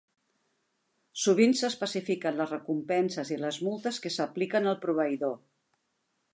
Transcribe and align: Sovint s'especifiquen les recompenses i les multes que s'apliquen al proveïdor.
Sovint 1.23 1.53
s'especifiquen 1.59 2.41
les 2.41 2.55
recompenses 2.55 3.33
i 3.37 3.39
les 3.45 3.61
multes 3.69 4.03
que 4.07 4.15
s'apliquen 4.17 4.73
al 4.73 4.81
proveïdor. 4.87 5.41